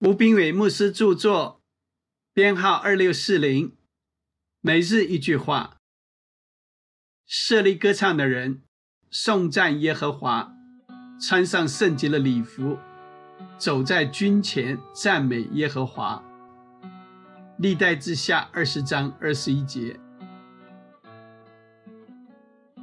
[0.00, 1.62] 吴炳伟牧师著作，
[2.34, 3.74] 编号二六四零。
[4.60, 5.78] 每日一句话：
[7.24, 8.62] 设立歌唱的人
[9.10, 10.52] 颂赞耶和华，
[11.18, 12.76] 穿上圣洁的礼服，
[13.56, 16.22] 走在军前赞美耶和华。
[17.58, 19.98] 历代之下二十章二十一节。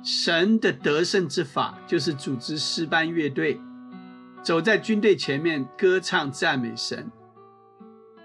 [0.04, 3.62] 神的得胜之法就是组织诗班乐队。
[4.44, 7.10] 走在军队前面，歌唱赞美神。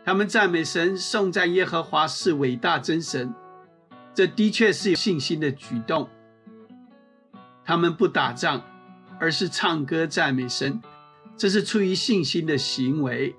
[0.04, 3.32] 他们赞美神，颂赞耶和华是伟大真神。
[4.12, 6.08] 这的确是有信心的举动。
[7.64, 8.60] 他们不打仗，
[9.20, 10.82] 而是唱歌赞美神，
[11.36, 13.36] 这是出于信心的行为。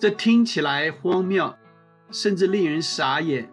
[0.00, 1.54] 这听起来荒谬，
[2.10, 3.52] 甚至令人傻眼，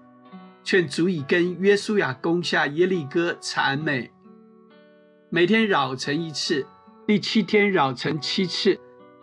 [0.64, 4.10] 却足以跟约书亚攻下耶利哥惨美。
[5.30, 6.66] 每天绕城一次。
[7.08, 8.78] 第七天绕城七次，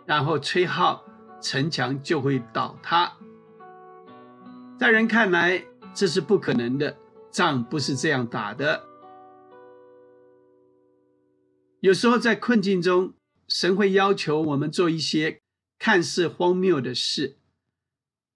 [0.07, 1.05] 然后吹号，
[1.39, 3.15] 城墙就会倒塌。
[4.79, 6.97] 在人看来，这是不可能的，
[7.29, 8.87] 仗不是这样打的。
[11.79, 13.13] 有时候在困境中，
[13.47, 15.43] 神会要求我们做一些
[15.77, 17.37] 看似荒谬的事。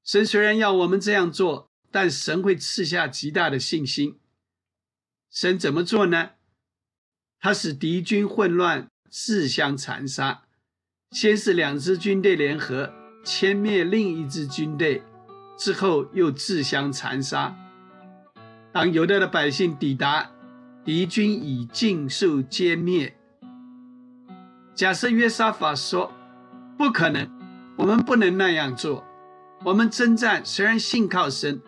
[0.04, 4.20] 神虽然要我们这样做，但神会赐下极大的信心。
[5.32, 6.34] 神怎么做呢？
[7.40, 8.92] 他使敌军混乱。
[9.10, 10.44] 自相残杀，
[11.12, 12.94] 先是两支军队联合
[13.24, 15.04] 歼灭另一支军队，
[15.58, 17.56] 之后又自相残杀。
[18.72, 20.30] 当犹大的百姓抵达，
[20.86, 23.16] 敌军已尽数歼灭。
[24.76, 26.14] 假设约沙法说
[26.78, 27.28] ：“不可能，
[27.78, 29.04] 我们不能那样做。
[29.66, 31.60] 我们征战虽然信靠神，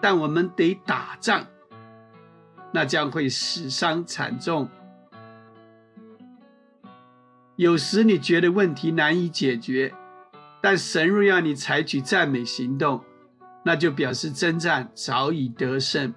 [0.00, 1.46] 但我们得打仗，
[2.72, 4.70] 那将会死伤惨重。”
[7.56, 9.94] 有时你觉得问题难以解决，
[10.62, 13.02] 但神若要你采取赞美行动，
[13.64, 16.14] 那就表示征战早已得胜。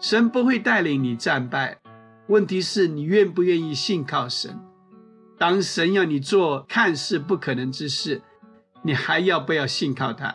[0.00, 1.78] 神不会带领你战败，
[2.28, 4.58] 问题是你愿不愿意信靠神。
[5.38, 8.22] 当神要你做看似不可能之事，
[8.82, 10.34] 你还要不要信靠他？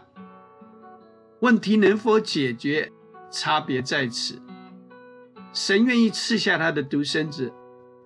[1.39, 2.91] 问题能否解决，
[3.31, 4.39] 差别在此。
[5.53, 7.51] 神愿意赐下他的独生子。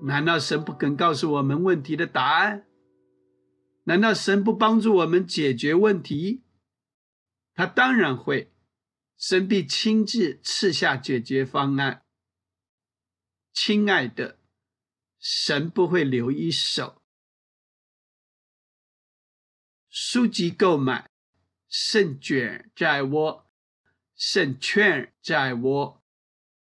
[0.04, 2.66] 难道神不肯告诉我们问题的答案？
[3.84, 6.44] 难道神不帮助我们解决问题？
[7.54, 8.54] 他当然会，
[9.18, 12.06] 神必亲自赐下解决方案。
[13.52, 14.40] 亲爱的，
[15.20, 17.02] 神不会留一手。
[19.90, 21.12] 书籍购买，
[21.68, 23.52] 胜券在握，
[24.16, 26.01] 胜券在握。